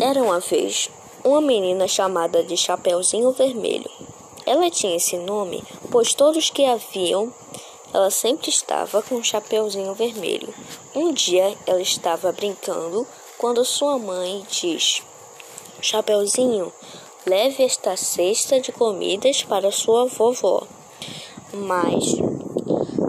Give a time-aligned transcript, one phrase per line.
[0.00, 0.88] Era uma vez
[1.24, 3.90] uma menina chamada de Chapeuzinho Vermelho.
[4.46, 7.32] Ela tinha esse nome, pois todos que a viam,
[7.92, 10.54] ela sempre estava com um chapeuzinho vermelho.
[10.94, 13.06] Um dia ela estava brincando
[13.36, 15.02] quando sua mãe diz:
[15.82, 16.72] Chapeuzinho,
[17.26, 20.62] leve esta cesta de comidas para sua vovó,
[21.52, 22.14] mas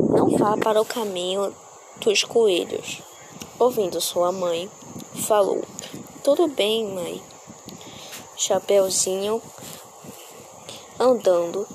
[0.10, 1.54] não vá para o caminho
[1.98, 3.02] dos coelhos.
[3.60, 4.70] Ouvindo sua mãe,
[5.28, 5.64] falou:
[6.22, 7.24] Tudo bem, mãe.
[8.36, 9.42] Chapeuzinho
[11.00, 11.66] andando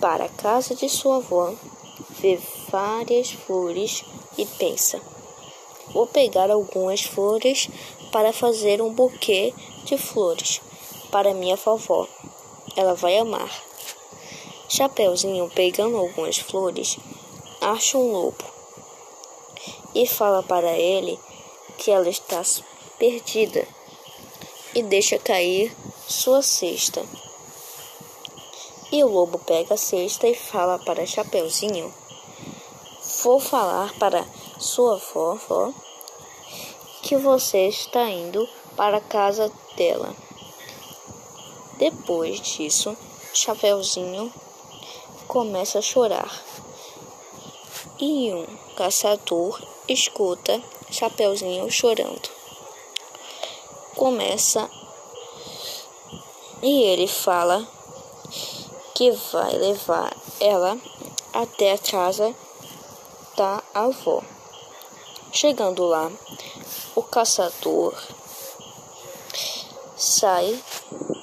[0.00, 1.54] para a casa de sua avó,
[2.18, 2.36] vê
[2.68, 4.04] várias flores
[4.36, 5.00] e pensa:
[5.92, 7.68] Vou pegar algumas flores
[8.10, 9.54] para fazer um buquê
[9.84, 10.60] de flores
[11.12, 12.08] para minha vovó.
[12.74, 13.50] Ela vai amar.
[14.68, 16.98] Chapeuzinho, pegando algumas flores,
[17.60, 18.44] acha um lobo
[19.94, 21.18] e fala para ele
[21.78, 22.42] que ela está
[22.98, 23.66] perdida
[24.74, 25.74] e deixa cair
[26.08, 27.04] sua cesta.
[28.92, 31.92] E o lobo pega a cesta e fala para Chapeuzinho:
[33.22, 34.24] Vou falar para
[34.58, 35.72] sua vovó
[37.02, 40.14] que você está indo para a casa dela.
[41.78, 42.96] Depois disso,
[43.34, 44.32] Chapeuzinho
[45.26, 46.42] começa a chorar.
[47.98, 52.35] E um caçador escuta Chapeuzinho chorando.
[53.96, 54.68] Começa
[56.62, 57.66] e ele fala
[58.94, 60.78] que vai levar ela
[61.32, 62.34] até a casa
[63.38, 64.22] da avó.
[65.32, 66.12] Chegando lá,
[66.94, 67.94] o caçador
[69.96, 70.62] sai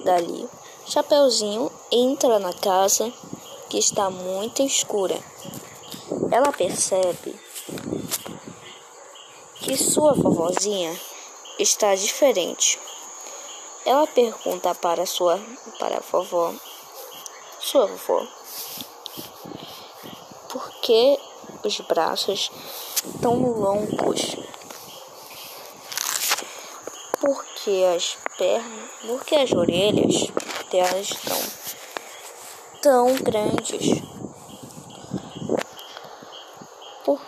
[0.03, 0.49] dali.
[0.87, 3.13] Chapeuzinho entra na casa
[3.69, 5.19] que está muito escura.
[6.31, 7.39] Ela percebe
[9.61, 10.99] que sua vovozinha
[11.59, 12.79] está diferente.
[13.85, 15.39] Ela pergunta para sua
[15.77, 16.53] para a vovó,
[17.59, 18.25] sua vovó,
[20.49, 21.19] por que
[21.63, 22.51] os braços
[23.21, 24.35] tão longos?
[27.19, 30.27] Por que as pernas, por que as orelhas
[30.69, 31.39] delas estão
[32.81, 34.01] tão grandes?
[37.03, 37.19] Por,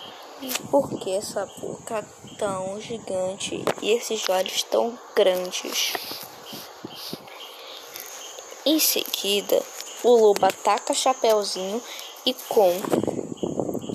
[0.70, 2.04] por que essa boca
[2.38, 5.94] tão gigante e esses olhos tão grandes?
[8.64, 9.62] Em seguida,
[10.02, 11.82] o lobo ataca Chapeuzinho
[12.24, 12.72] e com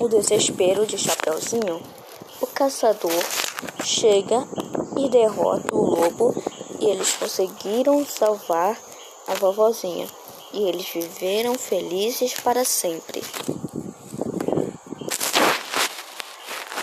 [0.00, 1.80] o desespero de Chapeuzinho,
[2.40, 3.22] o caçador
[3.84, 4.46] chega
[4.96, 6.34] e derrota o lobo
[6.80, 8.76] e eles conseguiram salvar
[9.28, 10.08] a vovozinha
[10.52, 13.22] e eles viveram felizes para sempre.